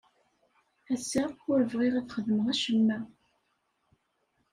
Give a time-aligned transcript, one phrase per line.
[0.93, 2.97] Ass-a ur bɣiɣ ad xedmeɣ acemma.